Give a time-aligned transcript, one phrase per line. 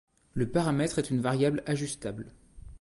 [0.33, 2.33] Le paramètre est une variable ajustable.